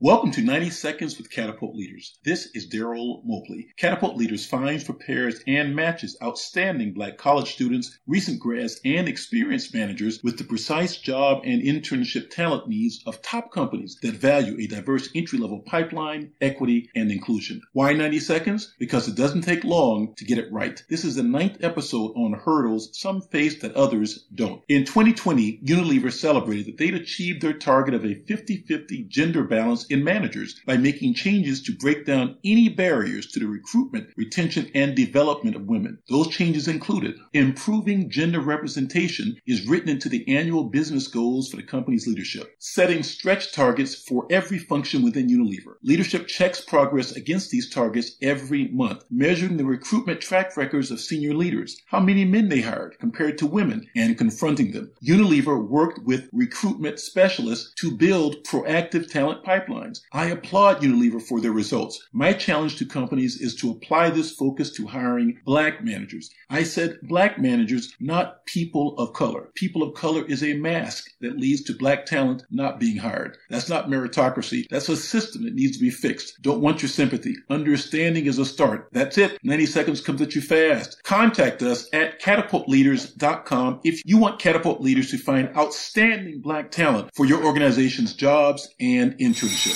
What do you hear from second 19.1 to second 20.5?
doesn't take long to get